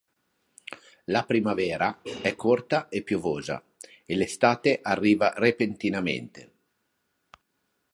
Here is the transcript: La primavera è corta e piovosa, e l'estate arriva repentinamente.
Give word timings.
La 1.13 1.25
primavera 1.25 2.01
è 2.01 2.33
corta 2.35 2.89
e 2.89 3.03
piovosa, 3.03 3.63
e 4.03 4.15
l'estate 4.15 4.79
arriva 4.81 5.31
repentinamente. 5.35 6.53